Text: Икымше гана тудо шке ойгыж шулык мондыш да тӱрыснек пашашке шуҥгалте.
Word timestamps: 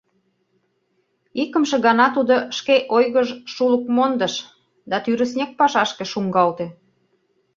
Икымше 1.41 1.77
гана 1.87 2.07
тудо 2.15 2.35
шке 2.57 2.75
ойгыж 2.95 3.29
шулык 3.53 3.83
мондыш 3.95 4.33
да 4.89 4.97
тӱрыснек 5.05 5.51
пашашке 5.59 6.05
шуҥгалте. 6.11 6.65